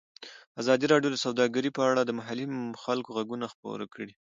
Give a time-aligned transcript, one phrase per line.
[0.61, 2.45] ازادي راډیو د سوداګري په اړه د محلي
[2.83, 4.13] خلکو غږ خپور کړی.